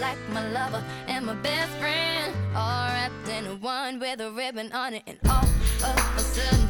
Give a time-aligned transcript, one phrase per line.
[0.00, 4.94] like my lover and my best friend, all wrapped in one with a ribbon on
[4.94, 5.02] it.
[5.06, 6.66] And all of a sudden,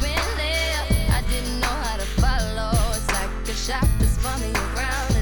[0.00, 0.92] when left.
[1.10, 2.72] I didn't know how to follow.
[2.90, 5.13] It's like a shop that's spun me around.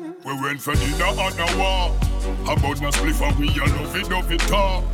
[0.09, 0.17] you.
[0.25, 1.93] We went for dinner on a walk.
[2.43, 4.85] About no spliff and we a love it, love it talk.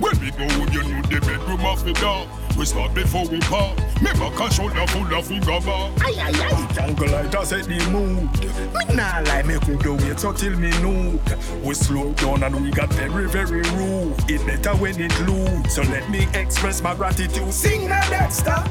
[0.00, 3.38] When we go home, you know the bedroom off the door we start before we
[3.40, 3.78] part.
[4.02, 5.90] Me back a shoulder full of figure bar.
[6.00, 6.74] Aye aye aye.
[6.74, 8.28] Young girl, set the mood.
[8.74, 11.20] Me nah lie, me could do wait until till me nude.
[11.62, 14.14] We slow down and we got very very rude.
[14.28, 15.74] It better when it loose.
[15.74, 17.52] So let me express my gratitude.
[17.52, 18.66] Sing now next stop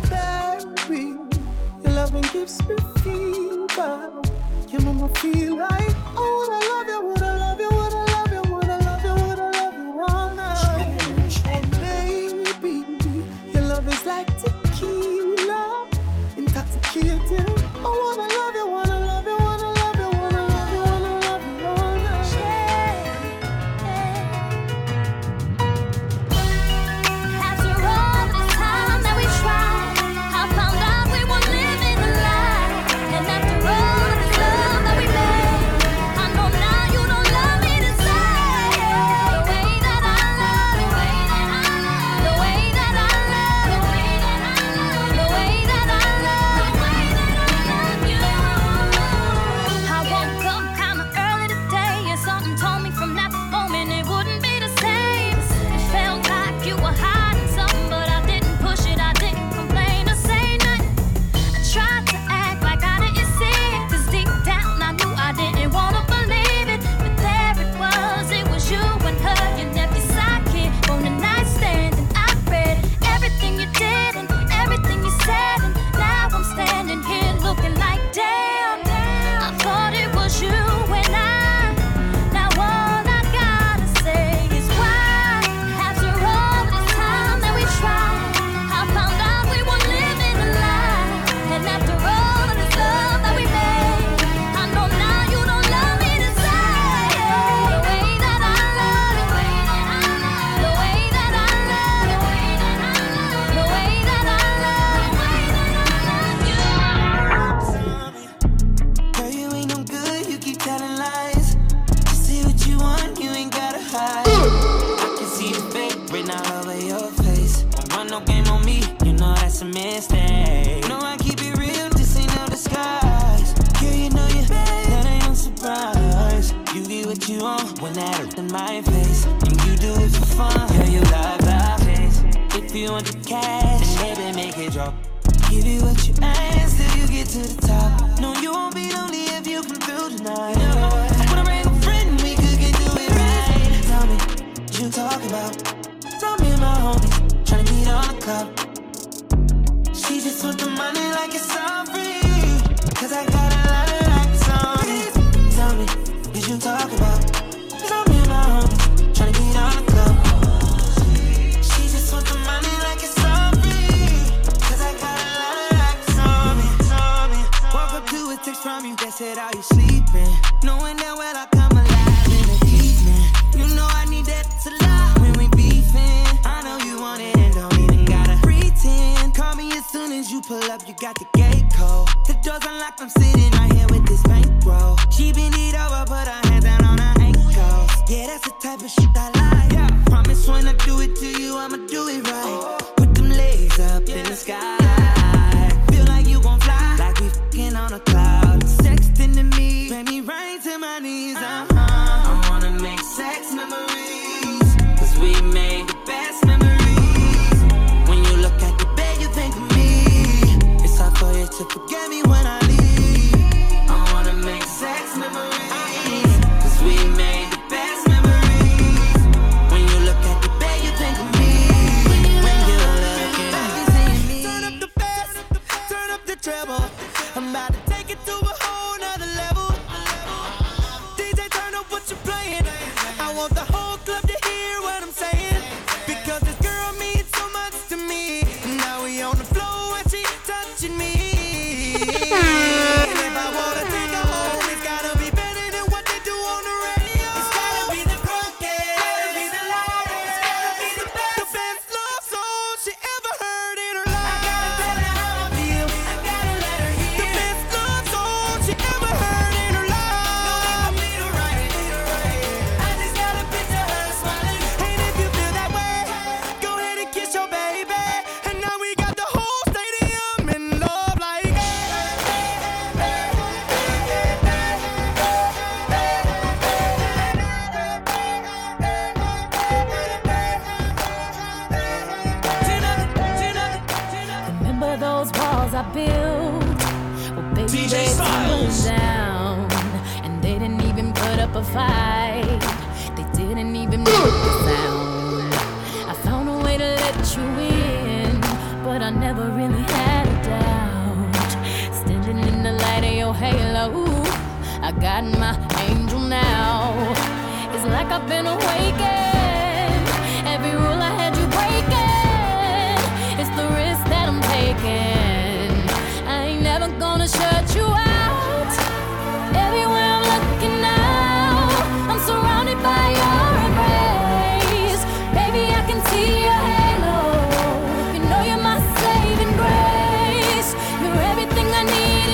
[1.86, 4.12] your loving gives me fever.
[4.70, 6.35] You make me feel like oh.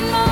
[0.02, 0.31] in my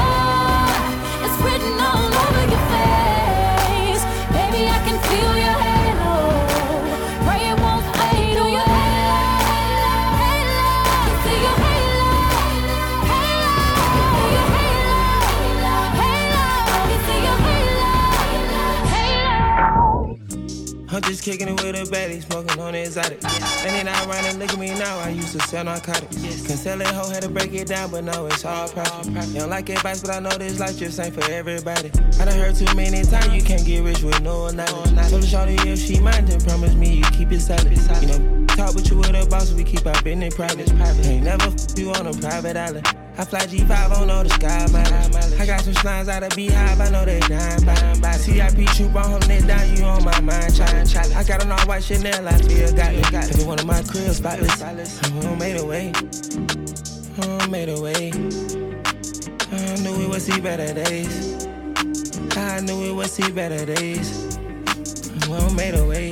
[21.20, 23.22] Just kicking it with a belly, smoking on exotic.
[23.22, 23.68] Yeah.
[23.68, 26.16] And then I run and look at me now, I used to sell narcotics.
[26.24, 26.48] Yes.
[26.48, 29.28] Can sell it, hoe had to break it down, but no, it's all profit.
[29.28, 31.92] You don't like advice, but I know this life just ain't for everybody.
[32.22, 34.94] I done heard too many times you can't get rich with no knowledge.
[34.94, 37.70] No, Told the shorty if she mind, then promise me you keep it solid.
[37.70, 40.72] You know, talk with you with a boss, we keep our business private.
[41.06, 42.88] Ain't never f- you on a private island.
[43.20, 45.42] I fly G5, don't the sky mileage.
[45.42, 48.14] I got some slimes out of beehive, I know they nine by by.
[48.14, 51.16] CIP troop, I'm holding it down, you on my mind, trying challenge.
[51.16, 53.46] I got an all white Chanel, I feel got it, got it.
[53.46, 54.62] one of my cribs, spotless.
[54.62, 55.92] I made a way,
[57.20, 58.14] I made a way.
[59.52, 61.46] I knew it would see better days.
[62.38, 64.40] I knew it would see better days.
[65.30, 66.12] I made a way.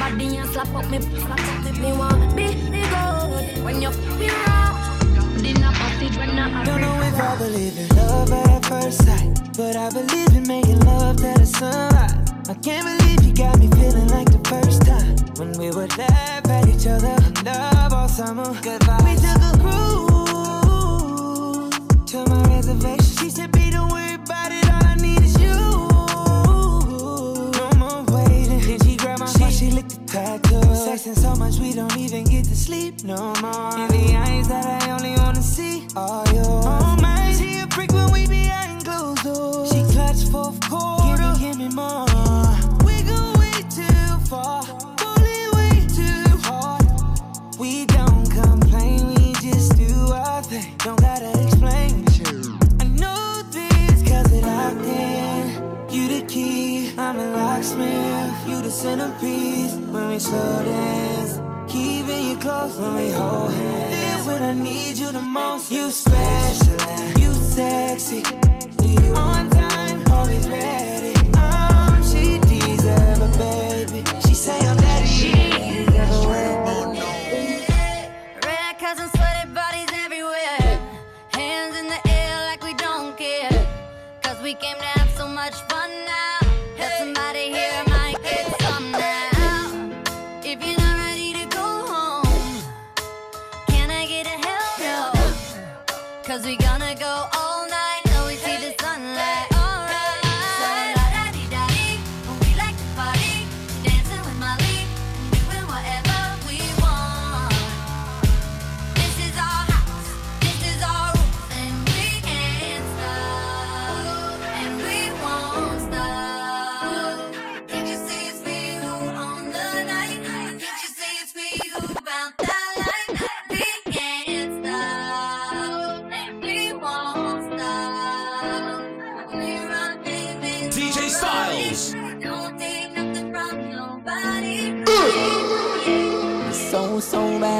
[0.00, 1.70] body and slap up me, slap up me.
[1.80, 4.68] Me want be the gold when you feel raw.
[6.64, 10.80] Don't know if I believe in love at first sight, but I believe in making
[10.80, 12.14] love to the sunrise.
[12.48, 16.48] I can't believe you got me feeling like the first time when we would laugh
[16.48, 18.54] at each other, love all summer.
[18.62, 19.02] Goodbye.
[19.04, 20.90] We took a cruise
[22.10, 23.16] to my reservation.
[23.20, 23.99] She said, "Be the one."
[30.10, 30.60] tattoo.
[30.74, 33.78] Sexing so much we don't even get to sleep no more.
[33.78, 36.64] In the eyes that I only wanna see are yours.
[36.66, 39.70] Oh my, she a freak when we behind closed doors.
[39.72, 39.72] Oh.
[39.72, 41.32] She clutch fourth quarter.
[41.38, 42.06] Give me, give me more.
[42.84, 44.64] We go way too far,
[45.00, 46.84] bully way too hard.
[47.58, 50.74] We don't complain, we just do our thing.
[50.78, 52.04] Don't gotta explain.
[52.80, 55.94] I know this cause it locked in.
[55.94, 58.39] You the key, I'm a locksmith
[58.70, 61.40] centerpiece when we slow dance.
[61.70, 63.90] Keeping you close when we hold hands.
[63.94, 66.76] Then when I need you the most, you special,
[67.20, 68.22] you sexy.
[68.82, 71.14] You on time, always ready.
[71.36, 74.04] Um, she deserve a baby.
[74.26, 75.06] She say I'm daddy.
[75.06, 77.02] She deserve a wedding.
[78.44, 80.80] Red cousins, sweaty bodies everywhere.
[81.32, 83.66] Hands in the air like we don't care.
[84.22, 84.89] Cause we came to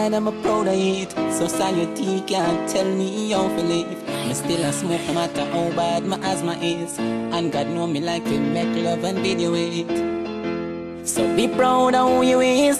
[0.00, 1.10] I'm a proud of it.
[1.30, 4.08] Society can't tell me how to live.
[4.26, 6.98] Me still a smoke no matter how bad my asthma is.
[6.98, 11.06] And God know me like to make love and video it.
[11.06, 12.78] So be proud of who you is.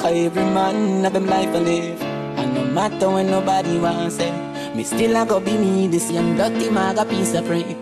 [0.00, 2.00] Cause every man have them life to live.
[2.38, 4.32] And no matter when nobody wants it,
[4.74, 7.80] me still a go be me, this young dirty maga piece of freak.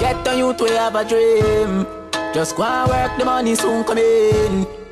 [0.00, 1.86] Get on you to have a dream.
[2.34, 4.87] Just go and work, the money soon come in.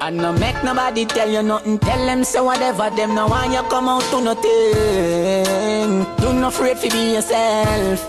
[0.00, 1.78] And no make nobody tell you nothing.
[1.78, 6.04] Tell them say whatever them no want you come out to nothing.
[6.22, 8.06] Do not afraid to be yourself.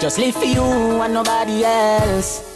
[0.00, 2.48] Just live for you and nobody else.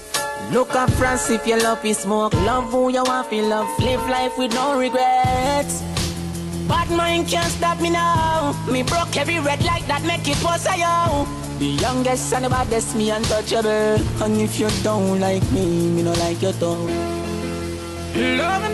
[0.52, 2.32] Look up France if you love is smoke.
[2.34, 3.68] Love who you want to love.
[3.80, 5.82] Live life with no regrets.
[6.68, 8.54] Bad mind can't stop me now.
[8.70, 11.26] Me broke every red light that make it was yo.
[11.58, 13.98] The youngest and the baddest, me untouchable.
[14.22, 17.25] And if you don't like me, me no like you too.
[18.16, 18.72] Do whatever.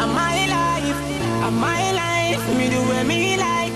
[0.00, 0.96] I'm my life.
[1.44, 2.56] I'm my life.
[2.56, 3.72] Me do what me like.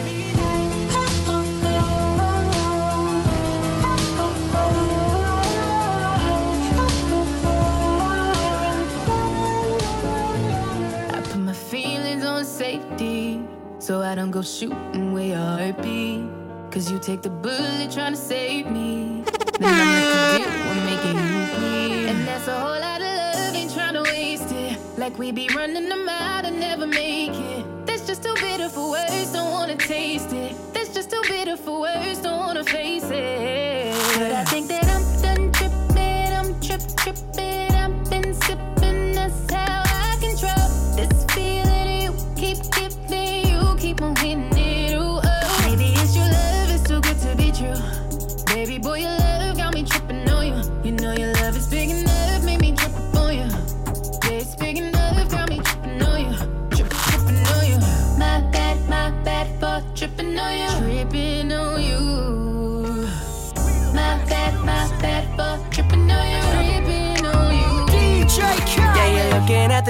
[11.12, 13.42] I put my feelings on safety
[13.78, 16.26] so I don't go shooting where your heart be.
[16.70, 19.19] Cause you take the bullet trying to save me.
[19.60, 22.08] Then I'm left to deal with making you.
[22.08, 24.78] And that's a whole lot of love, ain't trying to waste it.
[24.96, 27.86] Like we be running them out and never make it.
[27.86, 30.56] That's just too bitter for words, don't wanna taste it.
[30.72, 33.94] That's just too bitter for words, don't wanna face it.
[34.18, 37.59] But I think that I'm done tripping, I'm trip tripping.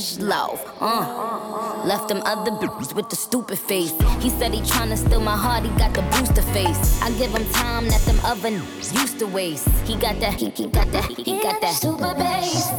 [0.00, 0.58] Dejlo.
[0.80, 1.84] Uh.
[1.84, 3.92] Left them other bitches with the stupid face.
[4.20, 7.02] He said he tryna steal my heart, he got the booster face.
[7.02, 9.68] I give him time that them other n- used to waste.
[9.84, 12.70] He got that, he, he got that, he, he got that super bass.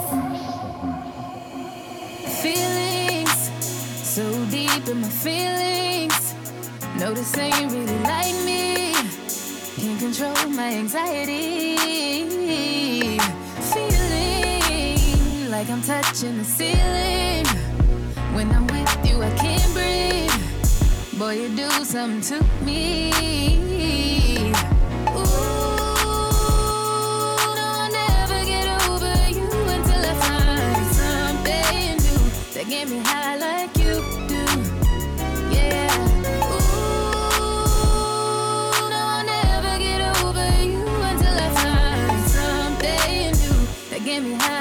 [2.41, 3.51] Feelings
[4.03, 6.33] so deep in my feelings.
[6.99, 8.93] No, this ain't really like me.
[9.77, 11.71] Can't control my anxiety.
[15.51, 17.45] Like I'm touching the ceiling.
[18.33, 20.31] When I'm with you, I can't breathe.
[21.19, 23.11] Boy, you do something to me.
[32.53, 34.45] That get me high like you do.
[35.51, 35.91] Yeah.
[36.47, 37.39] Ooh,
[38.89, 43.59] no, I'll never get over you until I find something new
[43.89, 44.60] that get me high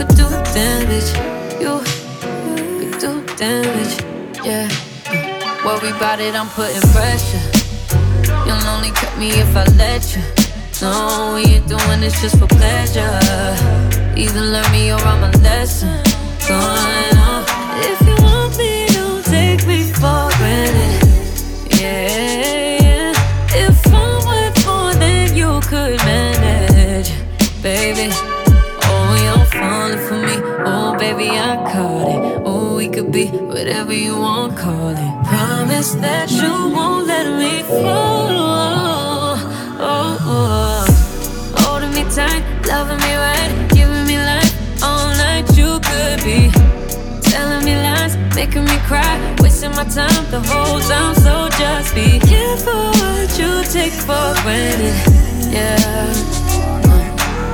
[0.00, 1.10] could do damage.
[1.60, 1.80] You
[2.80, 4.02] could do damage.
[4.42, 4.66] Yeah.
[5.06, 7.44] Uh, worry about it, I'm putting pressure.
[8.46, 10.22] You'll only cut me if I let you.
[10.80, 13.12] No, we ain't doing this just for pleasure.
[14.16, 16.02] Either learn me or I'm a lesson.
[16.48, 17.44] Going on.
[17.90, 21.78] If you want me, don't take me for granted.
[21.78, 22.29] Yeah.
[33.22, 35.26] Oh, be whatever you want, call it.
[35.26, 38.28] Promise that you won't let me fall.
[38.30, 41.54] Oh, oh, oh.
[41.58, 45.44] Holding me tight, loving me right, giving me life all night.
[45.56, 46.50] You could be
[47.28, 51.14] telling me lies, making me cry, wasting my time the whole time.
[51.16, 54.96] So just be careful what you take for granted.
[55.52, 56.12] Yeah.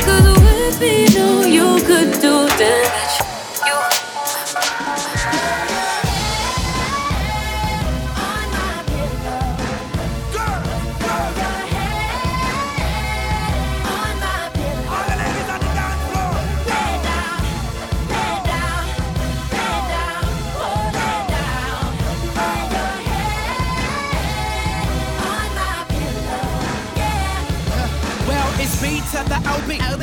[0.05, 2.86] Cause with me, no, you could do damage.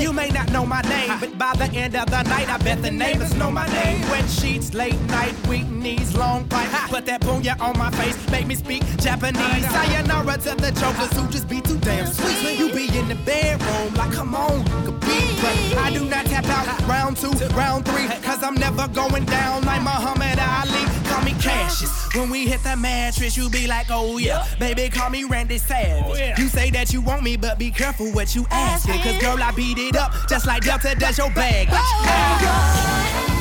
[0.03, 2.81] You may not know my name, but by the end of the night, I bet
[2.83, 4.01] the neighbors know my name.
[4.11, 6.69] Wet sheets, late night, weak knees, long pipe.
[6.89, 9.65] Put that punya on my face, make me speak Japanese.
[9.71, 12.37] Sayonara to the jokers who just be too damn sweet.
[12.43, 14.63] When you be in the bedroom, like, come on,
[14.99, 15.19] be.
[15.41, 19.65] But I do not tap out round two, round three, cause I'm never going down
[19.65, 20.85] like Muhammad Ali.
[21.09, 21.91] Call me Cassius.
[22.15, 24.45] When we hit the mattress, you be like, oh yeah.
[24.59, 26.37] Baby, call me Randy Savage.
[26.37, 29.01] You say that you want me, but be careful what you asking.
[29.01, 31.67] Cause girl, I beat it up just like Delta does your bag.
[31.71, 33.32] Oh, but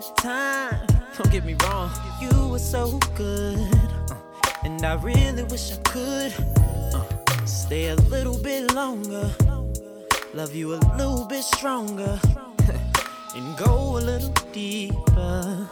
[0.00, 0.86] good time.
[1.16, 1.88] Don't get me wrong,
[2.20, 3.58] you were so good.
[4.10, 4.16] Uh,
[4.64, 6.34] and I really wish I could
[6.94, 7.04] uh,
[7.46, 9.30] stay a little bit longer.
[10.32, 12.18] Love you a little bit stronger.
[13.36, 15.68] and go a little deeper.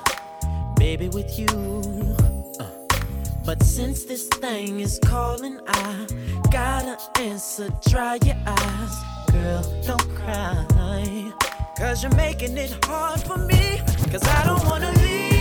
[0.76, 1.48] Baby, with you.
[2.60, 2.70] Uh,
[3.44, 6.06] But since this thing is calling, I
[6.52, 7.70] gotta answer.
[7.90, 8.94] Dry your eyes,
[9.32, 11.51] girl, don't cry.
[11.76, 13.80] Cause you're making it hard for me.
[14.10, 15.31] Cause I don't wanna leave.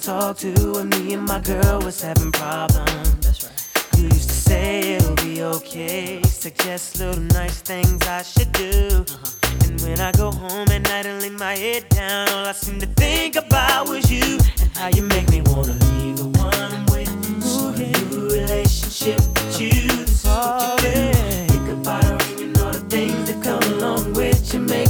[0.00, 3.14] couldn't talk to when me and my girl was having problems.
[3.20, 3.98] That's right.
[3.98, 9.04] You used to say it'll be okay, suggest little nice things I should do.
[9.08, 9.64] Uh-huh.
[9.64, 12.80] And when I go home at night and lay my head down, all I seem
[12.80, 16.86] to think about was you and how you make me wanna leave the one I'm
[16.86, 17.10] with.
[17.46, 19.70] Ooh, a new relationship with you.
[19.70, 21.12] This is what you do.
[21.48, 24.60] Think about her and all the things that come along with you.
[24.60, 24.89] Make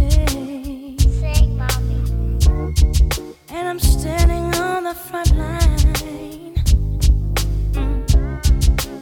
[3.61, 6.55] and I'm standing on the front line.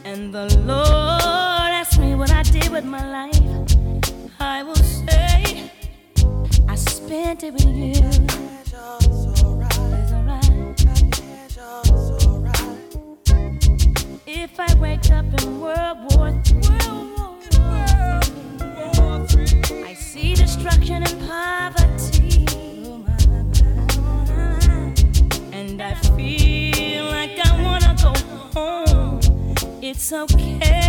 [0.04, 3.40] And the Lord asked me what I did with my life.
[4.38, 5.70] I will say,
[6.68, 8.10] I spent it with you.
[14.26, 16.28] If I wake up in World War
[30.00, 30.79] It's okay.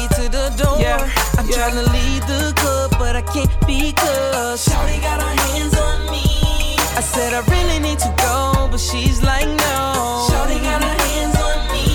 [0.00, 0.78] Way to the door.
[0.80, 1.10] Yeah.
[1.38, 6.10] I'm trying to leave the club, but I can't because Shouty got her hands on
[6.10, 6.76] me.
[6.96, 10.28] I said I really need to go, but she's like no.
[10.30, 11.88] Shouty got her hands on me.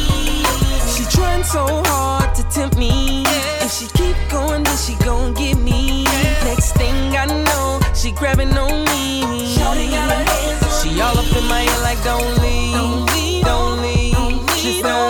[0.93, 3.23] She trying so hard to tempt me.
[3.63, 6.03] If she keep going, then she gon' get me.
[6.43, 9.55] Next thing I know, she grabbing on me.
[9.55, 13.05] Shouty got her hands on she all up in my ear like don't leave, don't
[13.13, 14.15] leave, don't leave.
[14.57, 15.04] She don't leave.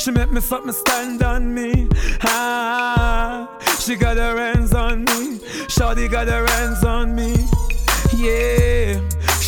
[0.00, 1.86] She make me something stand on me.
[2.22, 3.46] Ah,
[3.80, 5.38] she got her hands on me.
[5.68, 7.36] Shawty got her hands on me.
[8.16, 8.98] Yeah.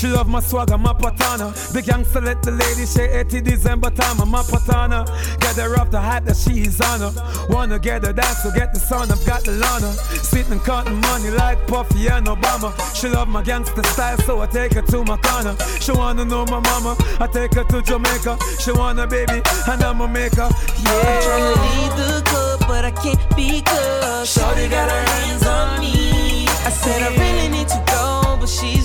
[0.03, 1.55] She love my swagger, my patana.
[1.73, 5.07] The youngster let the lady say 80 December time, I'm my patana.
[5.39, 7.47] Get her off the hat that she's on her.
[7.49, 9.93] Wanna get her dance, so get the sun, I've got the Lana.
[10.27, 12.75] Sitting counting money like Puffy and Obama.
[12.97, 15.55] She love my gangster style, so I take her to my corner.
[15.79, 18.39] She wanna know my mama, I take her to Jamaica.
[18.59, 20.49] She wanna baby, and I'm a maker.
[20.83, 20.99] Yeah.
[20.99, 25.79] I'm trying to leave the club, but I can't because Shorty got her hands on
[25.79, 26.49] me.
[26.67, 28.82] I said I really need to go, but she's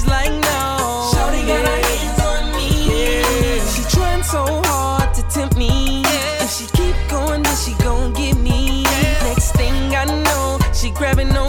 [4.28, 6.04] so hard to tempt me.
[6.44, 8.84] If she keep going, then she gon' get me.
[9.24, 11.47] Next thing I know, she grabbing on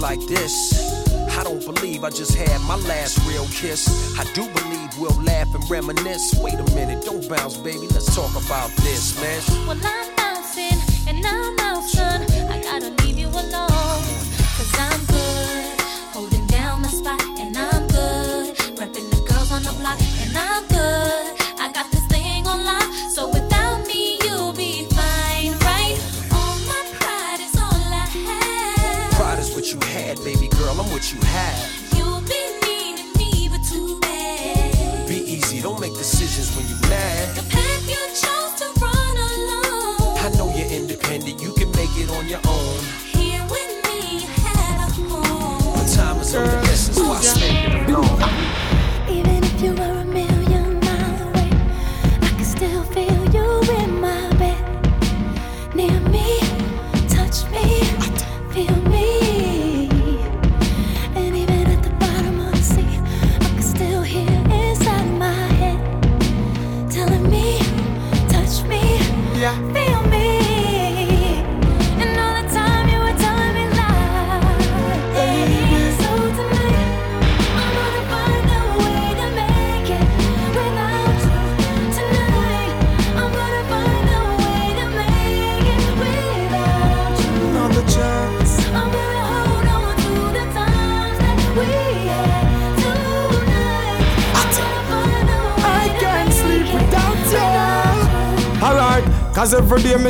[0.00, 0.72] like this.
[1.38, 3.86] I don't believe I just had my last real kiss.
[4.18, 6.34] I do believe we'll laugh and reminisce.
[6.40, 7.86] Wait a minute, don't bounce, baby.
[7.88, 9.40] Let's talk about this, man.
[9.66, 12.22] Well, I'm bouncing and I'm out, son.
[12.50, 14.02] I gotta leave you alone.
[14.56, 15.80] Cause I'm good,
[16.12, 18.56] holding down the spot, and I'm good.
[18.80, 21.60] Repping the girls on the block, and I'm good.
[21.60, 23.30] I got this thing on lock, so
[31.00, 31.96] what you have.
[31.96, 35.08] You've been needing me, but too bad.
[35.08, 37.36] Be easy, don't make decisions when you're mad.
[37.36, 40.18] The path you chose to run alone.
[40.18, 42.59] I know you're independent, you can make it on your own.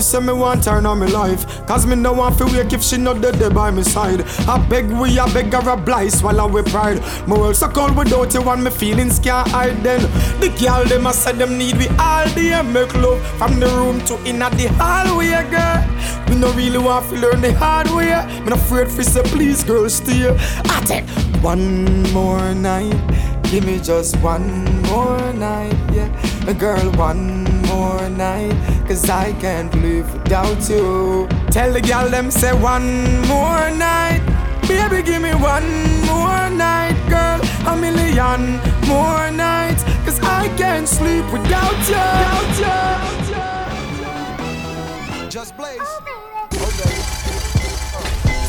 [0.01, 1.45] Me say me want turn on me life.
[1.67, 4.23] Cause me no want to wake if she not dead there by my side.
[4.49, 7.03] I beg we, I beg her a blight, swallow we pride.
[7.29, 10.01] My world so cold without you and me feelings can't hide then.
[10.41, 12.63] The girl them I said them need we all day.
[12.63, 15.85] Make love from the room to in at the hallway, girl.
[16.29, 18.15] We no really want to learn the hard way.
[18.43, 20.35] Me not afraid for say please girl stay.
[20.65, 21.05] I take
[21.45, 22.97] one more night.
[23.51, 26.53] Give me just one more night, yeah.
[26.55, 28.80] Girl, one more night.
[28.91, 31.29] Cause I can't live without you.
[31.53, 34.21] Tell the girl them say one more night.
[34.67, 37.41] Baby, give me one more night, girl.
[37.73, 39.85] A million more nights.
[40.05, 42.03] Cause I can't sleep without you.
[42.59, 42.91] Without
[45.31, 45.79] Just blaze.
[45.81, 46.01] Oh,
[46.51, 46.99] baby.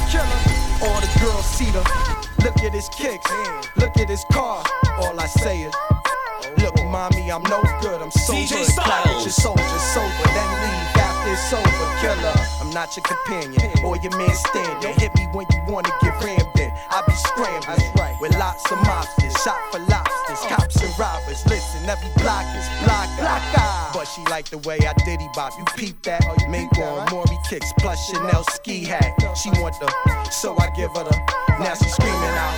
[0.09, 0.41] Killer.
[0.89, 1.83] All the girls see the.
[2.43, 3.29] Look at his kicks.
[3.77, 4.63] Look at his car.
[4.97, 6.00] All I say is.
[7.01, 7.99] Mommy, I'm no good.
[7.99, 8.75] I'm so DJ good.
[8.77, 11.87] Clap at your soldier, sober, then leave after it's over.
[11.97, 14.93] Killer, I'm not your companion or your man standing.
[15.01, 16.69] Hit me when you wanna get rammed in.
[16.93, 18.13] I be scrambling right.
[18.21, 21.41] with lots of mobsters, shot for lobsters, cops and robbers.
[21.49, 23.41] Listen, every block is block, block
[23.95, 25.53] But she like the way I diddy bop.
[25.57, 26.21] You peep that?
[26.51, 29.09] Mink on Maury kicks plus Chanel ski hat.
[29.41, 29.89] She want the,
[30.29, 31.17] so I give her the.
[31.57, 32.53] Now she screaming out.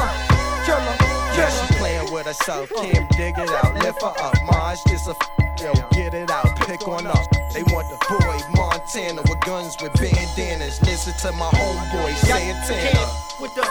[0.00, 1.11] Uh, Killer.
[1.34, 2.68] She playing with herself.
[2.80, 3.74] Kim, dig it out.
[3.82, 4.34] Lift her up.
[4.46, 5.10] Maj, just a.
[5.10, 5.30] f-
[5.60, 6.56] Yo, get it out.
[6.66, 7.24] Pick one up.
[7.52, 10.80] They want the boy Montana with guns with bandanas.
[10.82, 13.08] Listen to my homeboy Santana.
[13.40, 13.62] with the,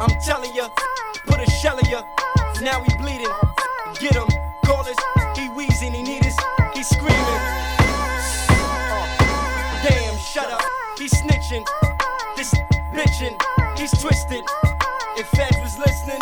[0.00, 0.68] I'm telling ya,
[1.26, 2.02] put a shell in ya.
[2.62, 3.28] Now he bleeding.
[4.00, 4.28] Get him,
[4.64, 4.96] call us.
[5.36, 6.36] He wheezing, he need us.
[6.74, 7.42] He screaming.
[9.84, 10.62] Damn, shut up.
[10.98, 11.66] He snitching.
[12.36, 12.54] This
[12.94, 13.36] bitching.
[13.78, 14.44] He's twisted.
[15.18, 16.20] If Feds was listening,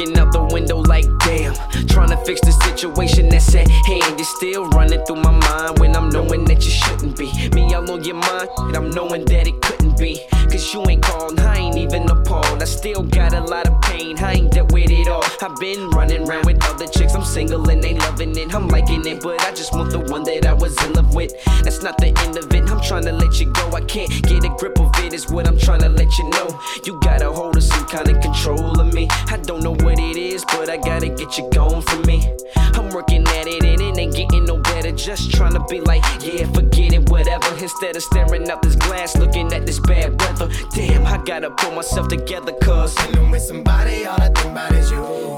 [0.00, 1.54] looking out the window like damn.
[1.86, 4.18] Trying to fix the situation that's at hand.
[4.18, 7.30] It's still running through my mind when I'm knowing that you shouldn't be.
[7.50, 10.20] Me all on your mind, and I'm knowing that it couldn't be.
[10.30, 12.62] Cause you ain't called, I ain't even appalled.
[12.62, 14.69] I still got a lot of pain, I ain't dealt.
[15.42, 18.54] I've been running around with other chicks, I'm single and they loving it.
[18.54, 21.32] I'm liking it, but I just want the one that I was in love with.
[21.62, 23.70] That's not the end of it, I'm trying to let you go.
[23.72, 25.14] I can't get a grip of it.
[25.14, 26.60] is what I'm trying to let you know.
[26.84, 29.08] You got a hold of some kind of control of me.
[29.28, 32.36] I don't know what it is, but I gotta get you gone from me.
[32.74, 34.92] I'm working at it and it ain't getting no better.
[34.92, 37.48] Just trying to be like, yeah, forget it, whatever.
[37.56, 40.50] Instead of staring out this glass, looking at this bad weather.
[40.74, 42.94] Damn, I gotta pull myself together, cause.
[43.30, 45.29] With somebody, all I think about is you.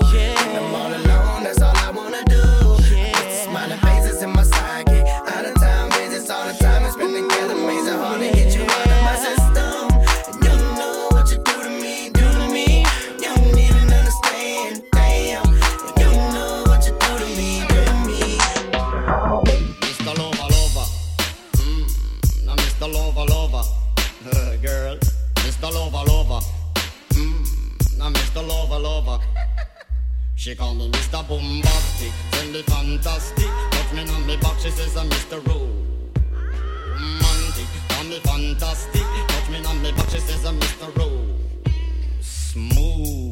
[30.43, 31.23] She call me Mr.
[31.29, 33.47] Bombastic, send me fantastic.
[33.71, 35.39] Touch me on me back, she says I'm Mr.
[35.47, 35.79] Romantic.
[37.91, 40.91] Call me fantastic, touch me on me back, she says I'm Mr.
[42.21, 43.32] Smooth.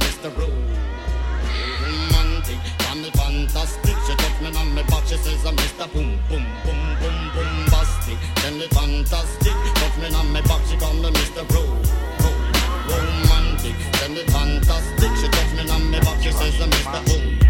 [0.00, 0.30] Mr.
[0.38, 0.78] Rose
[1.82, 3.96] romantic, call me fantastic.
[4.06, 5.86] She touch me on my back, she says I'm Mr.
[5.92, 8.18] Boom Boom Boom Boom Bombastic.
[8.36, 11.42] Tell me fantastic, touch me on my back, she call me Mr.
[11.52, 11.62] Ro
[12.22, 12.30] Ro
[12.90, 13.76] Romantic.
[14.10, 17.06] Me fantastic, she touch me on my back, she says I'm Mr.
[17.06, 17.49] Boom.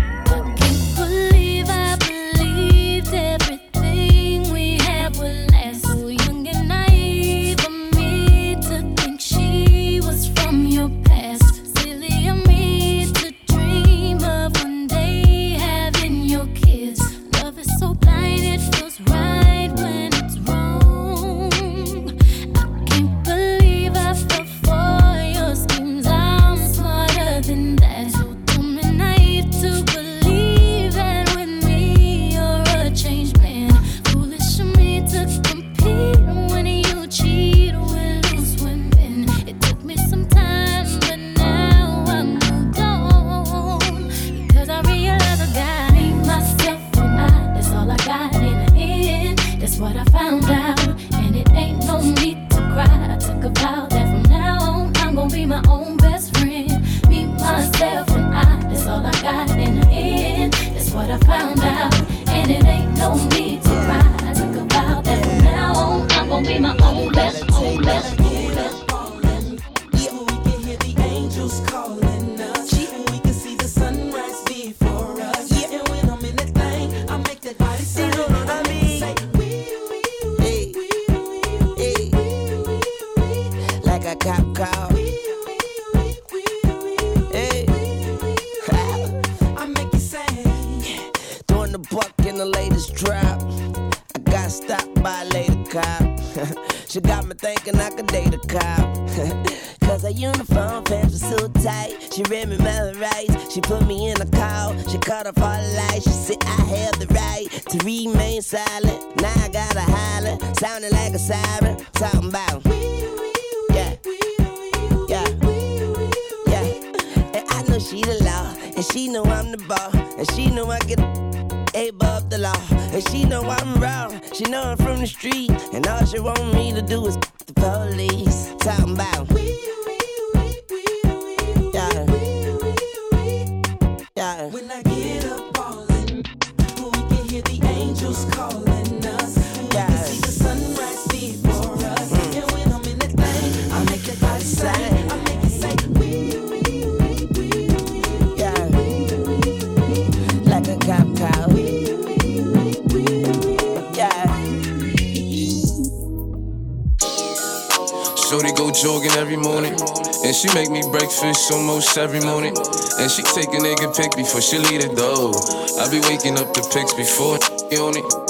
[162.00, 162.56] Every morning.
[162.98, 165.36] And she take a nigga pic before she leave the door.
[165.80, 167.36] I be waking up the pics before
[167.78, 168.29] on it.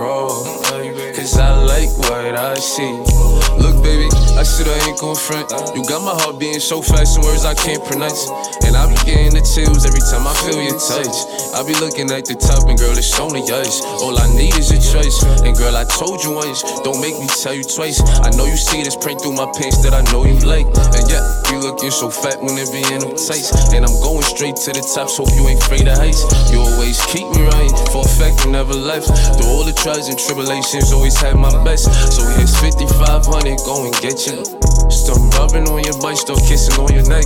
[2.61, 2.91] see.
[3.57, 5.51] Look, baby, I said I ain't gon' front.
[5.75, 8.29] You got my heart beating so fast in words I can't pronounce.
[8.63, 11.13] And I be getting the chills every time I feel your touch.
[11.51, 13.83] I be looking at the top, and girl, it's only us.
[13.99, 15.19] All I need is your choice.
[15.43, 17.99] And girl, I told you once, don't make me tell you twice.
[18.23, 20.69] I know you see this print through my pants that I know you like.
[20.95, 21.21] And yeah,
[21.51, 23.51] you looking so fat when it be in them tights.
[23.75, 26.23] And I'm going straight to the top, so you ain't afraid of heights.
[26.49, 29.11] You always keep me right, for a fact you never left.
[29.35, 31.91] Through all the trials and tribulations, always had my best.
[32.15, 34.43] So here's 5500, go and get you.
[34.91, 37.25] Still rubbing on your butt, still kissing on your neck.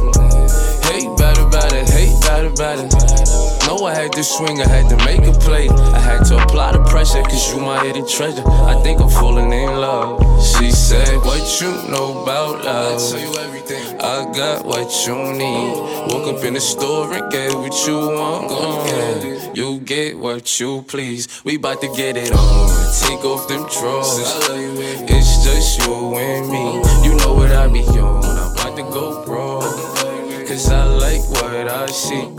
[0.85, 2.91] Hate bad about it, hate bad about it.
[3.67, 5.67] know I had to swing, I had to make a play.
[5.69, 8.43] I had to apply the pressure, cause you my hidden treasure.
[8.45, 10.21] I think I'm falling in love.
[10.43, 12.95] She said, What you know about love?
[12.95, 14.01] I tell you everything.
[14.01, 16.13] I got what you need.
[16.13, 18.51] Woke up in the store and get what you want.
[18.51, 19.55] Mm.
[19.55, 21.43] You get what you please.
[21.43, 22.69] We bout to get it on.
[23.01, 25.14] Take off them drawers.
[25.47, 26.81] It's just you and me.
[27.07, 28.25] You know what I be on.
[28.25, 29.61] I'm about to go broad.
[30.47, 32.31] Cause I like what I see.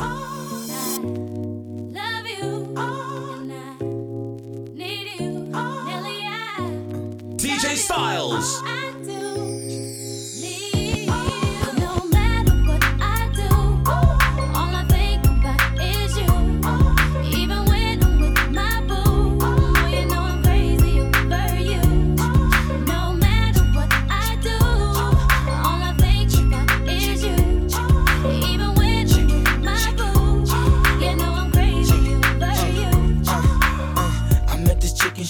[7.38, 8.85] DJ StyleZ.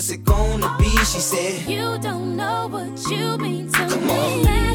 [0.00, 0.88] what's it gonna be?
[0.88, 4.42] She said, You don't know what you mean to me.
[4.44, 4.69] No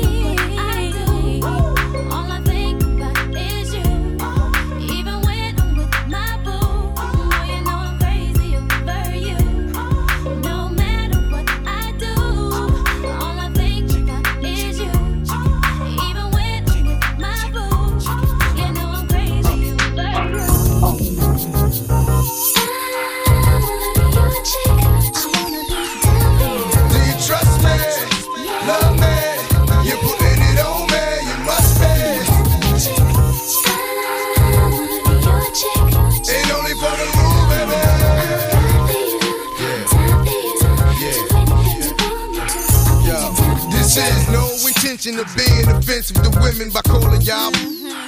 [45.07, 47.51] intention of being offensive to women by calling y'all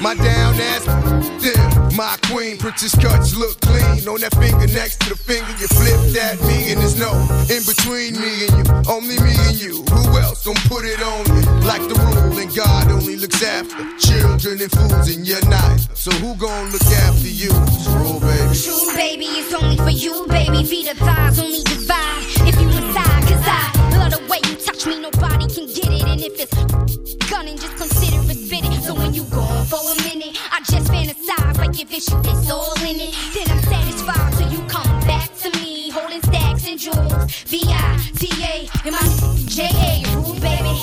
[0.01, 0.85] my down ass.
[1.41, 5.49] Them, my queen, Princess cuts look clean on that finger next to the finger.
[5.59, 7.11] You flipped at me, and there's no
[7.49, 9.83] in between me and you, only me and you.
[9.93, 11.43] Who else don't put it on you?
[11.65, 15.37] Like the rule, and God only looks after children and fools, and you're.
[15.93, 17.49] So who gon' look after you?
[17.51, 18.55] It's rule, baby.
[18.55, 20.63] True, baby, it's only for you, baby.
[20.63, 23.23] Feet of thighs only divide if you inside.
[23.27, 26.03] Cause I love the way you touch me, nobody can get it.
[26.03, 26.76] And if it's
[27.47, 28.71] gunning, just consider it spitting.
[28.81, 32.51] So when you gone for a minute, I just fantasize like if it's you, it's
[32.51, 33.15] all in it.
[33.33, 37.13] Then I'm satisfied till you come back to me, holding stacks and jewels.
[37.45, 39.01] V I T A and my
[39.47, 40.77] J A, Ooh, baby.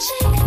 [0.00, 0.39] Do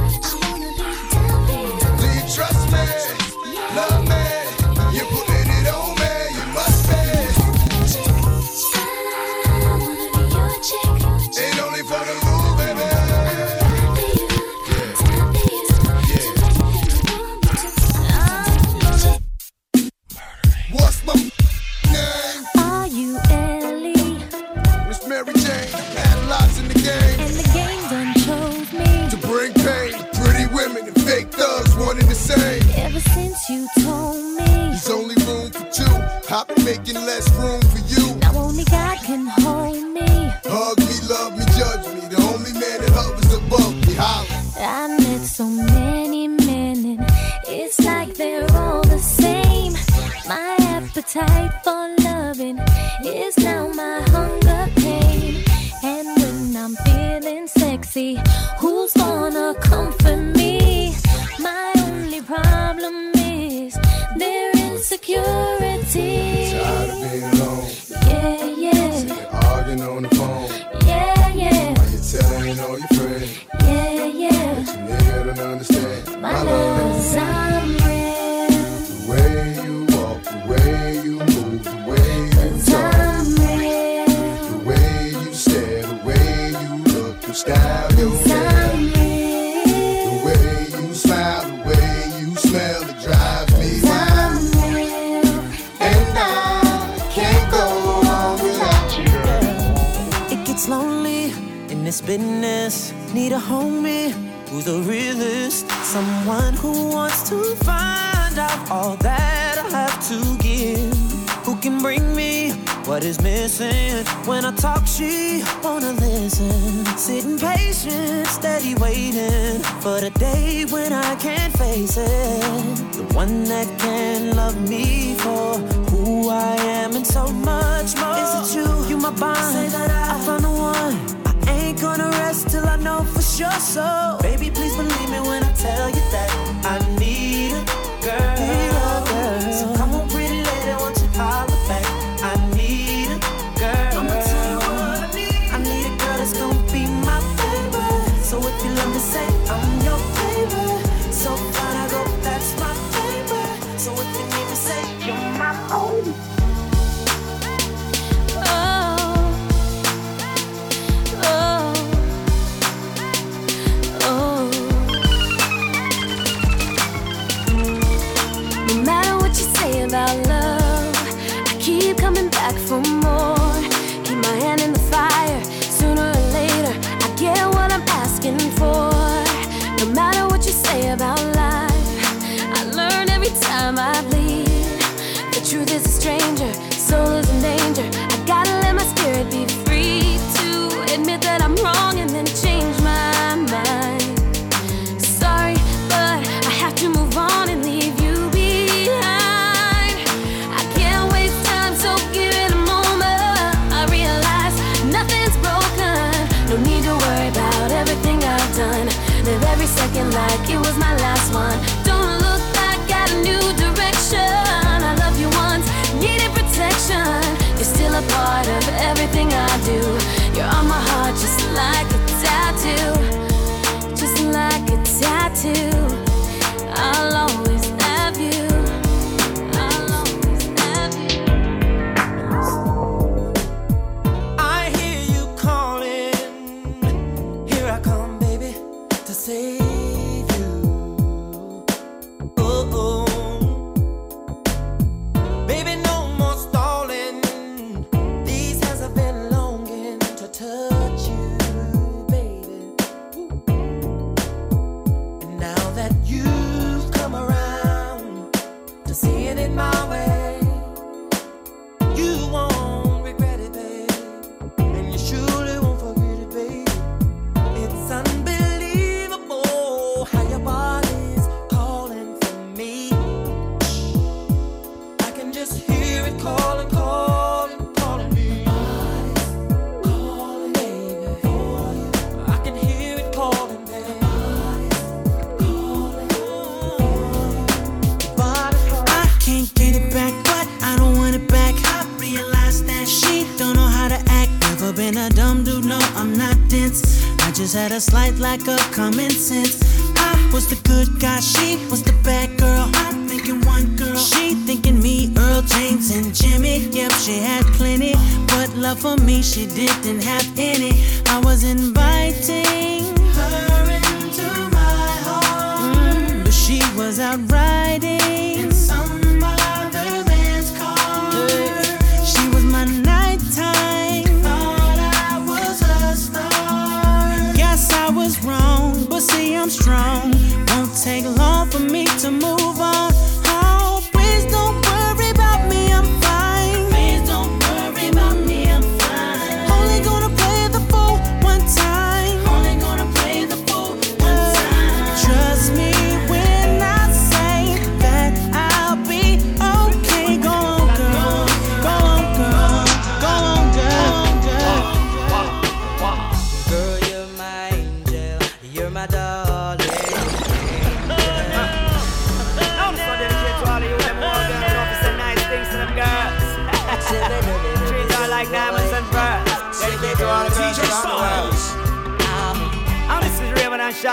[298.03, 299.63] quite like a common sense.
[299.95, 302.69] I was the good guy, she was the bad girl.
[302.73, 306.57] I'm thinking one girl, she thinking me, Earl James and Jimmy.
[306.77, 307.93] Yep, she had plenty,
[308.27, 310.02] but love for me she didn't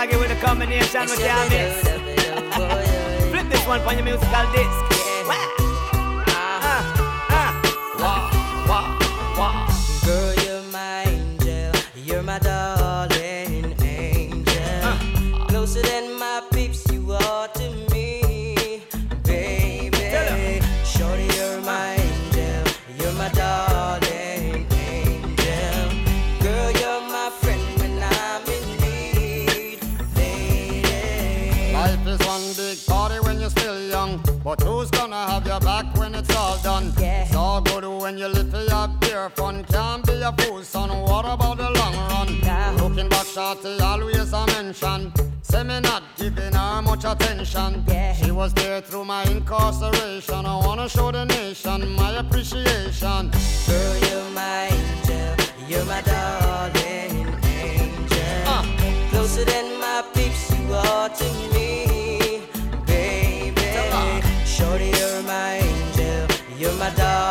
[0.01, 1.81] Doggy with a combination with your mix.
[3.29, 4.90] Flip this one for your musical disc.
[43.51, 45.11] Shorty always a mention.
[45.41, 47.83] Say me not giving her much attention.
[48.15, 50.45] She was there through my incarceration.
[50.45, 53.29] I wanna show the nation my appreciation.
[53.67, 55.35] Girl, you're my angel.
[55.67, 58.47] You're my darling angel.
[58.47, 58.63] Uh.
[59.09, 62.43] Closer than my peeps, you are to me,
[62.85, 64.21] baby.
[64.45, 66.27] Shorty, you're my angel.
[66.57, 67.30] You're my darling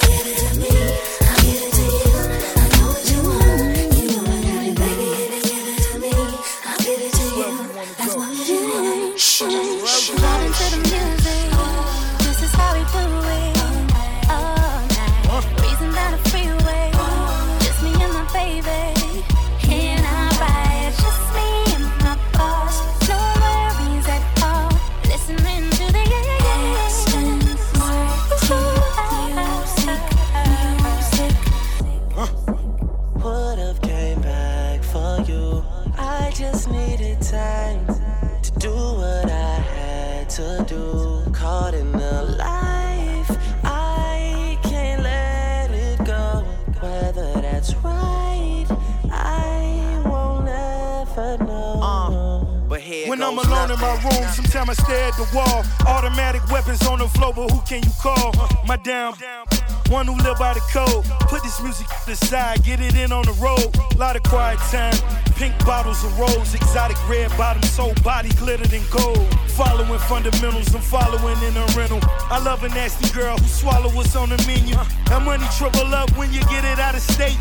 [62.19, 63.71] get it in on the road.
[63.97, 64.93] Lot of quiet time.
[65.35, 69.25] Pink bottles of rose, exotic red bottoms, whole body glittered in gold.
[69.55, 71.99] Following fundamentals, I'm following in a rental.
[72.29, 74.75] I love a nasty girl who swallow what's on the menu.
[75.05, 77.39] That money triple up when you get it out of state.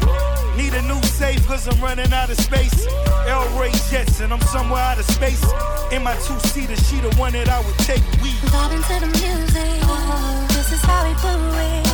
[0.56, 2.86] Need a new safe, cause I'm running out of space.
[3.26, 5.42] L Ray Jets, and I'm somewhere out of space.
[5.90, 8.02] In my two seater, she the one that I would take.
[8.22, 9.82] We Vibing to the music.
[9.82, 11.89] Oh, this is how we do it.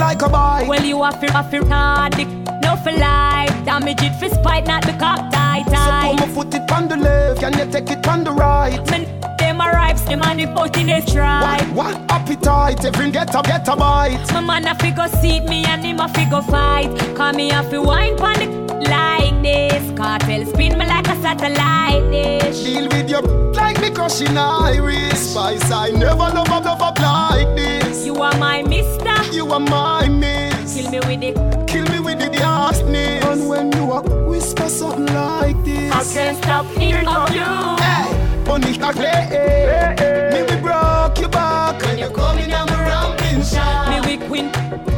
[0.00, 0.66] Like a bike?
[0.66, 2.28] Well, you have to hard dick,
[2.62, 3.54] no for life.
[3.64, 6.16] Damage it for spite, not the cock tight So tight.
[6.16, 8.84] come and put it on the left, can you take it on the right?
[8.86, 9.04] them
[9.38, 11.62] them a ripe, them and the putting they try.
[11.72, 12.84] What appetite?
[12.84, 14.26] Every get a get a bite.
[14.32, 16.90] My man a fi go seat me and him a fi go fight.
[17.16, 19.82] Call me a fi wine the like this.
[19.98, 22.62] Kartel spin me like a satellite dish.
[22.64, 23.22] Deal with your
[23.52, 25.32] like me crushing iris.
[25.32, 28.04] Spice, I never love a love up like this.
[28.06, 29.22] You are my mister.
[29.32, 30.74] You are my miss.
[30.74, 31.36] Kill me with it.
[31.68, 33.24] Kill me with the darkness.
[33.24, 37.76] And when you a whisper something like this, I can't stop thinking of you.
[37.84, 40.30] Hey, punish a clay.
[40.32, 43.88] Me we broke your back when you coming down my ramping shot.
[43.90, 44.50] Me we queen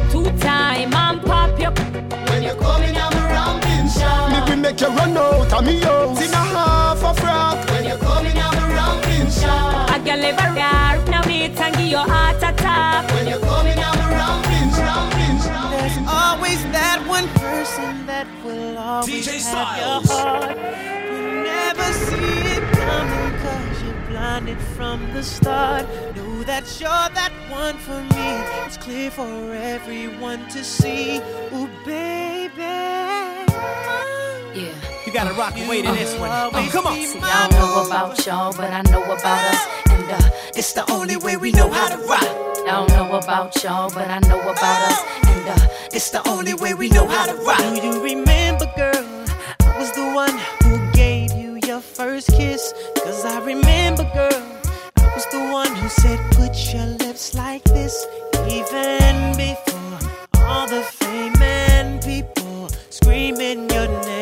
[0.09, 1.69] two time and pop you.
[2.31, 3.72] When you coming down my ramping shot.
[4.31, 7.57] Me we make you run out of me house in a half a frock.
[7.69, 9.89] When you coming down my ramping shot.
[9.95, 13.09] A girl ever rare, now wait and give your heart attack.
[13.13, 16.07] When you coming down my ramping, ramping, There's ramping.
[16.07, 20.09] always that one person that will always DJ have your StyleZ.
[20.09, 20.57] heart.
[21.11, 23.33] You never see it coming
[24.23, 25.85] from the start.
[26.15, 28.29] Know that you're that one for me.
[28.65, 31.17] It's clear for everyone to see.
[31.53, 32.61] Ooh, baby.
[34.55, 34.73] Yeah.
[35.05, 36.29] You gotta rock away to this one.
[36.31, 36.95] Oh, come on.
[36.95, 39.67] See, I don't know about y'all, but I know about us.
[39.89, 42.23] And uh, it's the only way we know how to rock.
[42.23, 44.99] I don't know about y'all, but I know about us.
[45.27, 47.59] And uh, it's the only way we know how to rock.
[47.59, 49.05] Do you remember, girl?
[49.59, 50.82] I was the one who
[51.73, 52.71] your first kiss.
[53.03, 54.43] Cause I remember, girl.
[54.97, 57.95] I was the one who said, put your lips like this.
[58.47, 59.99] Even before
[60.45, 64.12] all the fame and people screaming your name.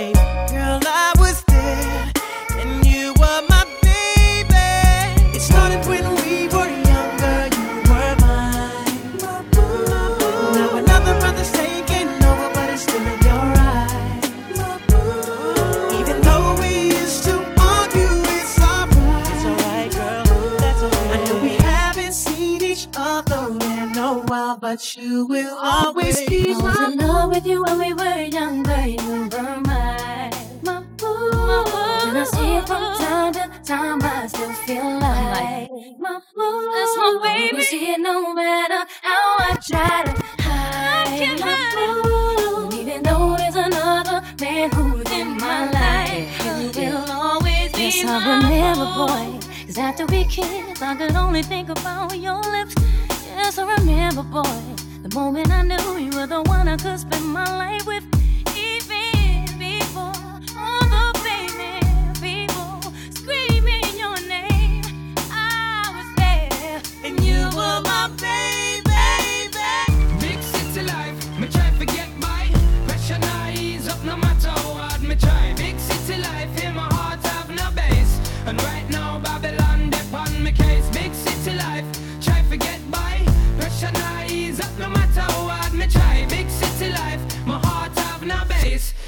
[24.61, 28.21] But you will always be I was my in love with you when we were
[28.25, 28.85] younger.
[28.85, 30.31] You were mine,
[30.61, 31.31] my boo.
[32.07, 33.99] And I see it from time to time.
[34.03, 36.71] I still feel like my boo.
[36.75, 37.57] That's my baby.
[37.57, 41.39] You see it no matter how I try to hide.
[41.39, 42.65] My boo.
[42.65, 48.05] And even though there's another man who's in my life, you will always be Yes,
[48.05, 49.39] my I remember, boy.
[49.65, 52.75] Cause after we kissed, I could only think about your lips.
[53.43, 54.43] I remember, boy.
[55.03, 58.03] The moment I knew you were the one I could spend my life with.
[58.55, 60.13] Even before
[60.57, 66.81] all the people screaming your name, I was there.
[67.03, 68.50] And you were my baby.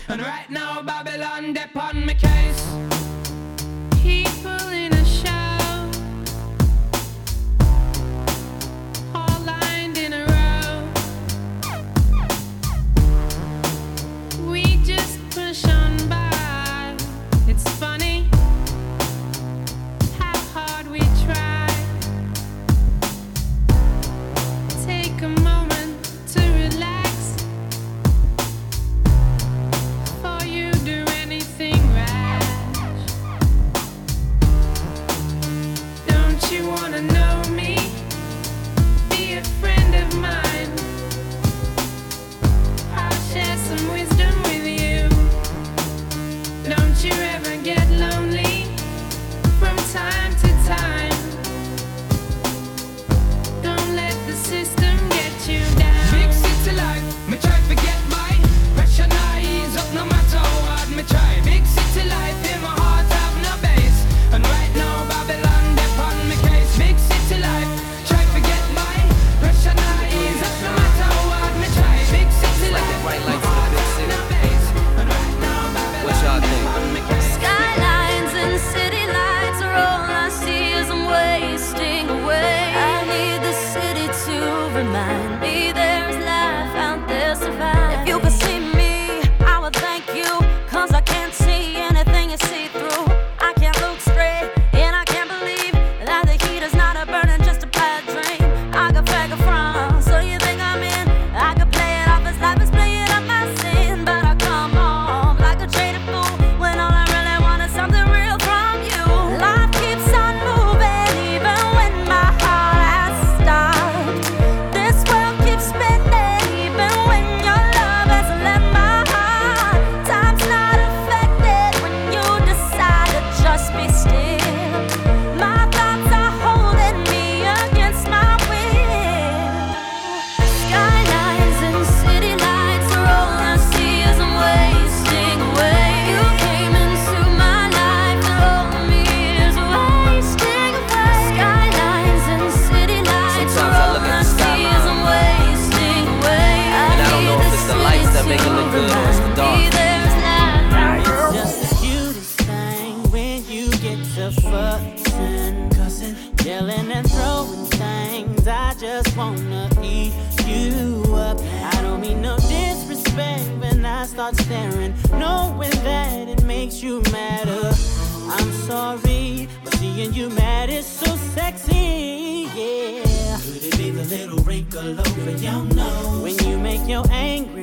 [0.09, 3.22] And right now Babylon dip on me case.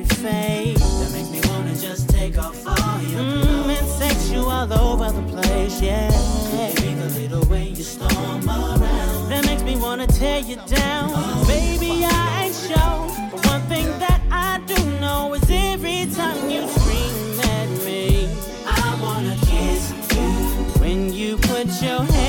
[0.07, 3.79] that makes me wanna just take off all your mm, clothes.
[3.79, 6.09] And sex you all over the place, yeah.
[6.53, 11.11] Maybe the little way you storm around that makes me wanna tear you down.
[11.13, 16.49] Oh, Baby, I ain't sure, but one thing that I do know is every time
[16.49, 18.29] you scream at me,
[18.65, 22.20] I wanna kiss you when you put your hand.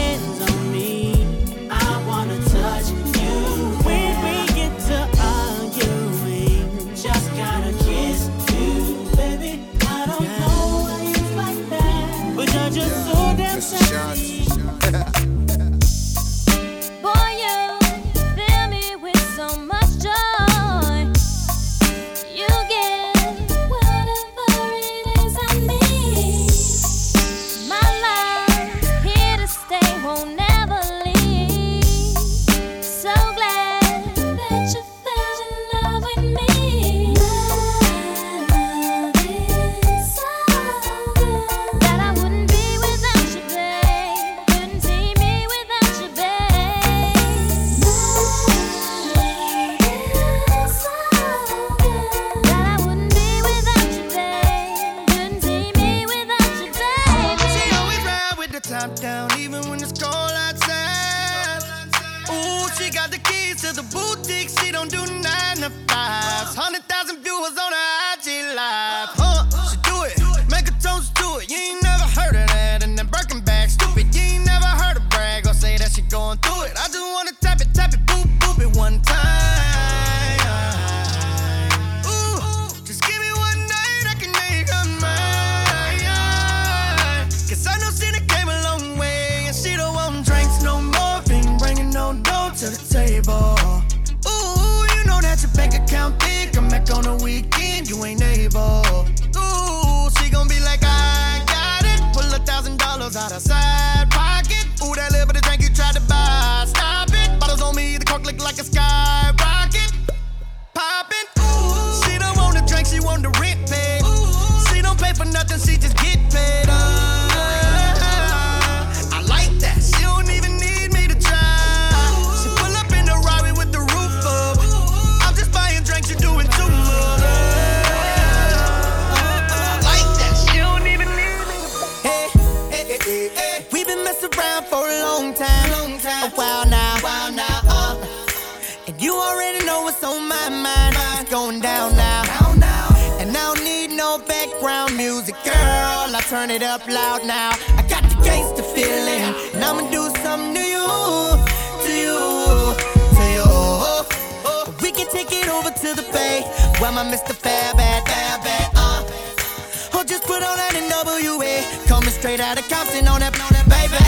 [160.43, 161.86] out on that NWA.
[161.86, 163.98] Coming straight out of Compton on that, on that baby.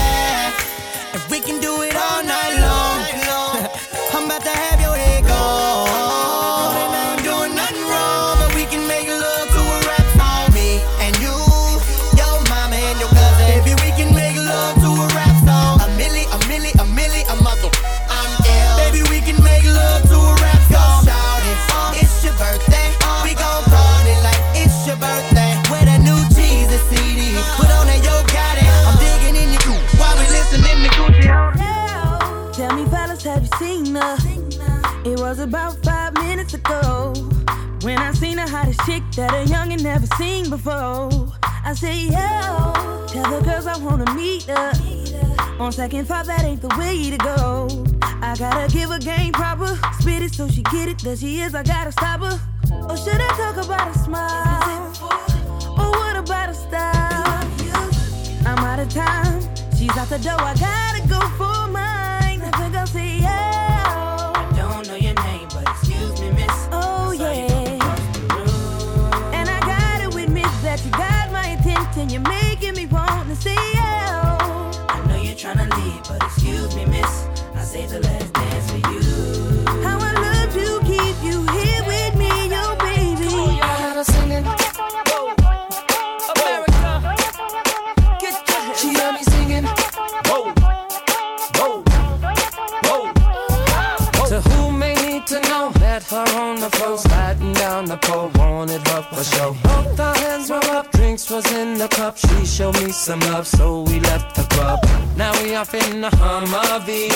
[1.13, 2.95] And we can do it all night long.
[4.13, 5.14] I'm about to have your head.
[35.45, 37.13] about five minutes ago
[37.81, 41.11] when I seen the hottest chick that a youngin' never seen before.
[41.43, 44.75] I say, yo, tell the girls I wanna meet up.
[45.59, 47.67] On second thought, that ain't the way to go.
[48.23, 50.97] I gotta give a game proper, spit it so she get it.
[50.99, 52.39] That she is, I gotta stop her.
[52.89, 54.93] Or should I talk about a smile?
[55.77, 57.47] Or what about a style?
[58.47, 59.41] I'm out of time.
[59.77, 60.41] She's out the door.
[60.41, 61.54] I gotta go for
[77.75, 77.81] How
[79.99, 80.47] I
[80.85, 82.29] keep you here with me,
[82.79, 83.27] baby.
[83.61, 84.45] I had her singing.
[86.31, 86.91] America.
[88.77, 89.65] She had me singing.
[90.25, 90.53] Whoa,
[91.59, 91.83] whoa,
[92.85, 94.27] whoa.
[94.29, 98.31] To who may need to know, met her on the floor, sliding down the pole,
[98.35, 99.53] wanted love for show.
[99.63, 102.15] Both our hands were up, drinks was in the cup.
[102.17, 104.79] She showed me some love, so we left the club.
[105.25, 106.09] Now we off in the
[106.85, 107.09] V.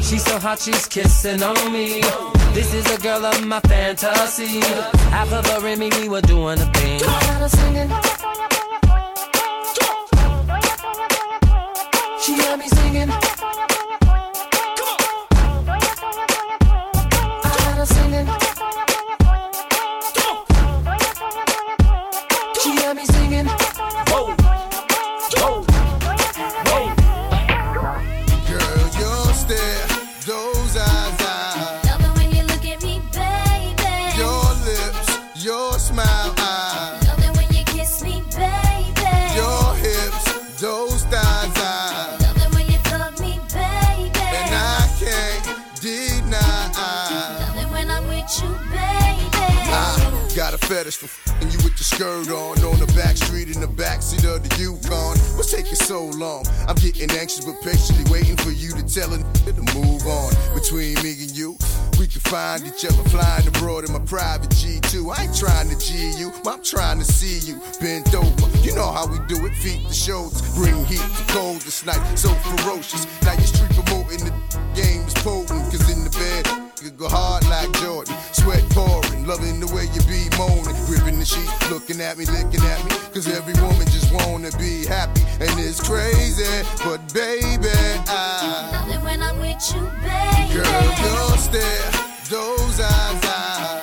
[0.00, 2.00] She's so hot, she's kissing on me.
[2.54, 4.60] This is a girl of my fantasy.
[5.10, 7.00] Half of her and me, we were doing a thing.
[12.20, 13.67] She had me singing.
[51.98, 55.18] skirt on on the back street in the backseat of the Yukon.
[55.34, 56.46] What's taking so long?
[56.68, 60.30] I'm getting anxious but patiently waiting for you to tell a to move on.
[60.54, 61.58] Between me and you,
[61.98, 65.10] we can find each other flying abroad in my private G2.
[65.10, 68.46] I ain't trying to G you, but I'm trying to see you bent over.
[68.62, 71.98] You know how we do it, feet to shoulders, bring heat to cold this night,
[72.14, 73.10] so ferocious.
[73.26, 74.32] Now your street promoting the
[74.78, 76.46] game is potent, cause in the bed,
[76.80, 78.14] you go hard like Jordan.
[79.28, 82.90] Loving the way you be moaning, gripping the sheet, looking at me, licking at me.
[83.12, 86.64] Cause every woman just wanna be happy, and it's crazy.
[86.82, 87.68] But baby,
[88.08, 88.70] I.
[88.72, 90.54] Love it when I'm with you, baby.
[90.54, 91.90] Girl, your stare,
[92.30, 93.77] those eyes,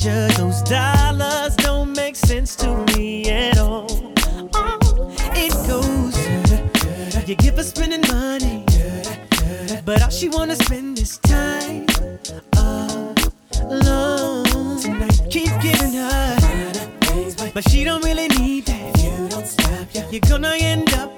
[0.00, 3.86] Those dollars don't make sense to me at all.
[4.54, 4.78] Uh,
[5.34, 8.64] it goes, you give her spending money,
[9.84, 11.86] but all she wanna spend is time
[13.64, 14.78] alone.
[14.80, 19.02] Tonight, keep giving her, but she don't really need that.
[19.02, 21.17] you don't stop You're gonna end up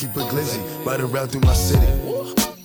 [0.00, 1.86] Keep a glizzy right around through my city.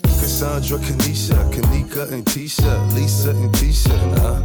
[0.03, 3.95] Cassandra, Kanisha, Kanika, and Tisha, Lisa, and Tisha.
[4.15, 4.39] Nah.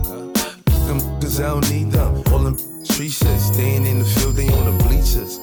[0.89, 2.21] Them cause I don't need them.
[2.33, 5.39] All them shit, staying in the field, they on the bleachers.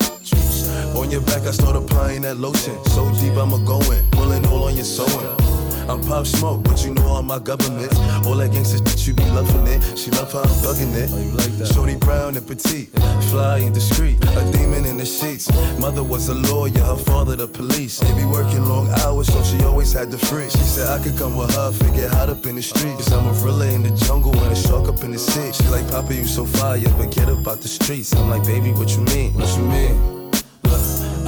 [0.97, 2.75] On your back, I start applying that lotion.
[2.87, 5.56] So deep, I'ma go in, pulling all on your sewing.
[5.89, 7.93] I'm pop smoke, but you know all my government.
[8.26, 9.97] All that gangsta shit, you be loving it.
[9.97, 11.09] She love how I'm thugging it.
[11.14, 11.73] Oh, you like that?
[11.73, 12.89] Shorty brown and petite,
[13.31, 15.49] fly and discreet, a demon in the sheets.
[15.80, 17.99] Mother was a lawyer, her father the police.
[17.99, 20.49] They be working long hours, so she always had the free.
[20.49, 22.97] She said I could come with her, figure hot up in the streets.
[22.97, 25.53] Cause I'm a gorilla in the jungle and a shark up in the sea.
[25.53, 28.14] She like, Papa, you so fire, but get about the streets.
[28.14, 29.34] I'm like, baby, what you mean?
[29.35, 30.18] What you mean?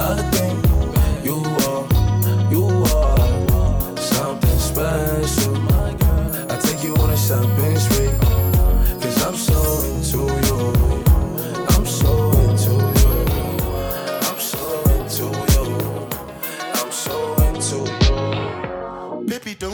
[0.00, 0.49] I think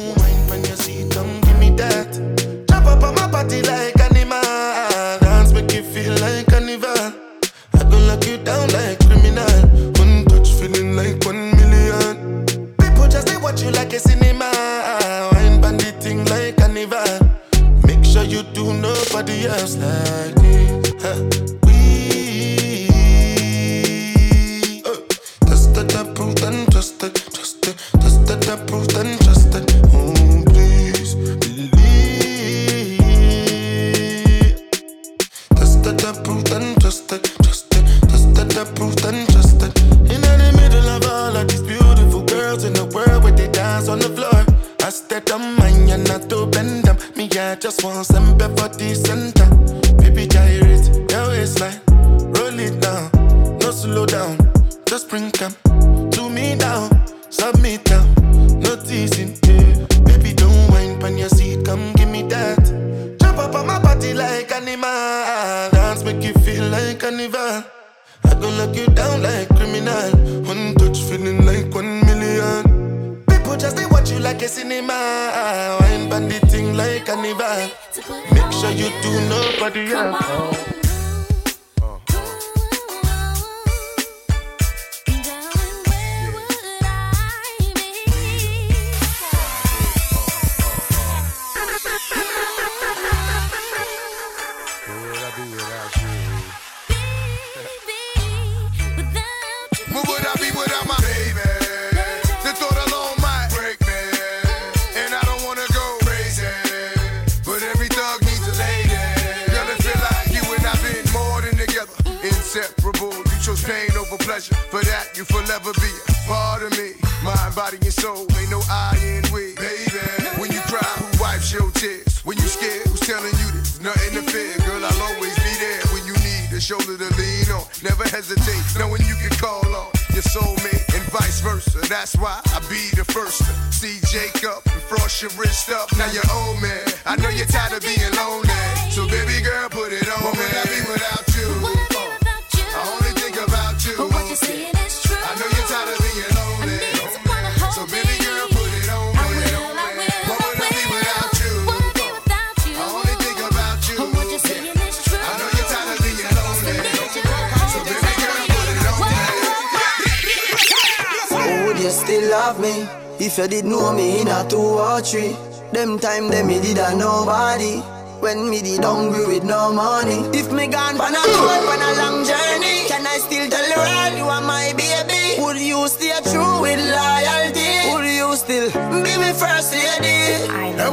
[0.07, 1.06] Baby, when you see,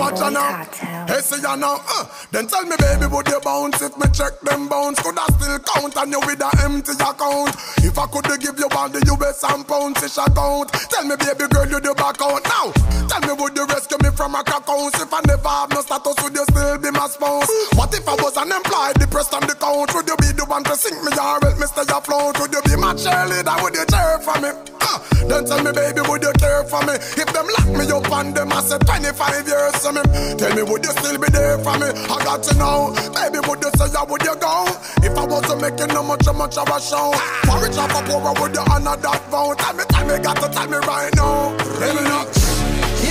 [0.03, 1.05] watch out now.
[1.07, 1.79] Hey, see ya now.
[1.87, 4.99] Uh, then tell me, baby, would you bounce if me check them bounce?
[4.99, 7.53] Could I still count on you with a empty account?
[7.85, 10.73] If I could give you all the US and pounds, it's a count.
[10.89, 12.73] Tell me, baby girl, you the back out now.
[13.05, 14.97] Tell me, would you rescue me from a crack house?
[14.97, 17.45] If I never have no status, would you still be my spouse?
[17.77, 19.93] What if I was unemployed, depressed on the count?
[19.93, 22.41] Would you be the one to sink me or help me stay afloat?
[22.41, 23.61] Would you be my cheerleader?
[23.61, 24.49] Would you cheer for me?
[24.81, 24.97] Uh,
[25.29, 26.97] then tell me, baby, would you care for me?
[26.97, 30.01] If them lock me up and them I said 25 years to me,
[30.41, 31.93] tell me, would you still be there for me?
[32.23, 34.65] Got to know, baby, would you say, yeah, would you go?
[35.03, 37.11] If I wasn't making no much, how much of a show,
[37.45, 39.53] for rich or for poor, would you honor that vow?
[39.53, 41.57] Tell me, tell me, got to tell me right now.
[41.57, 42.25] Tell me now.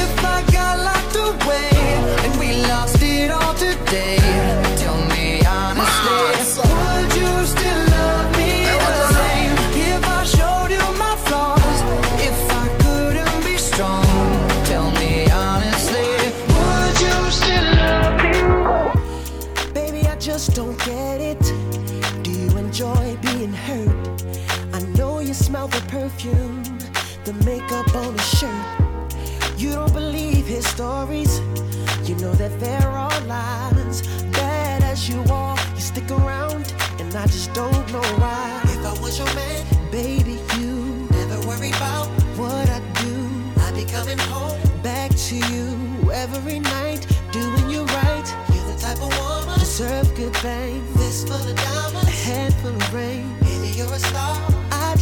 [0.03, 1.71] If I got locked away
[2.25, 4.17] and we lost it all today,
[4.81, 7.92] tell me honestly, ah, would you still
[26.23, 26.63] perfume,
[27.25, 29.59] the makeup on his shirt.
[29.59, 31.41] You don't believe his stories.
[32.05, 34.07] You know that there are lies.
[34.33, 38.61] Bad as you are, you stick around, and I just don't know why.
[38.65, 42.07] If I was your man, baby, you never worry about
[42.39, 43.17] what I do.
[43.63, 48.27] I'd be coming home back to you every night, doing you right.
[48.53, 50.95] You're the type of woman deserve good things.
[50.95, 53.37] This full of diamonds, a handful of rain.
[53.41, 54.52] Baby, you're a star.